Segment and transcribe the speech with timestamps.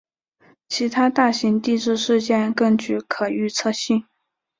[0.67, 4.03] 其他大型地质事件更具可预测性。